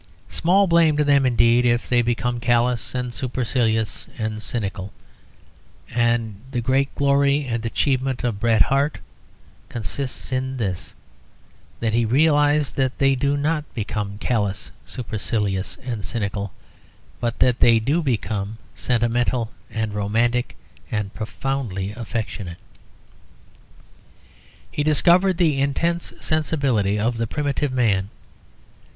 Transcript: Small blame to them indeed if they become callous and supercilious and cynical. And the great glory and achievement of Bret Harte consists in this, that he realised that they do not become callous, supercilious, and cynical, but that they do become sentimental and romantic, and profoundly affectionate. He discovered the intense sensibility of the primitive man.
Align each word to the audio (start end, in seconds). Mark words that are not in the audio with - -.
Small 0.29 0.65
blame 0.65 0.97
to 0.97 1.03
them 1.03 1.27
indeed 1.27 1.63
if 1.63 1.87
they 1.87 2.01
become 2.01 2.39
callous 2.39 2.95
and 2.95 3.13
supercilious 3.13 4.07
and 4.17 4.41
cynical. 4.41 4.91
And 5.91 6.41
the 6.49 6.59
great 6.59 6.95
glory 6.95 7.45
and 7.45 7.63
achievement 7.63 8.23
of 8.23 8.39
Bret 8.39 8.63
Harte 8.63 8.97
consists 9.69 10.31
in 10.31 10.57
this, 10.57 10.95
that 11.81 11.93
he 11.93 12.03
realised 12.03 12.75
that 12.77 12.97
they 12.97 13.13
do 13.13 13.37
not 13.37 13.63
become 13.75 14.17
callous, 14.17 14.71
supercilious, 14.87 15.77
and 15.83 16.03
cynical, 16.03 16.51
but 17.19 17.37
that 17.37 17.59
they 17.59 17.77
do 17.77 18.01
become 18.01 18.57
sentimental 18.73 19.51
and 19.69 19.93
romantic, 19.93 20.57
and 20.89 21.13
profoundly 21.13 21.91
affectionate. 21.91 22.57
He 24.71 24.81
discovered 24.81 25.37
the 25.37 25.61
intense 25.61 26.11
sensibility 26.19 26.97
of 26.97 27.17
the 27.17 27.27
primitive 27.27 27.71
man. 27.71 28.09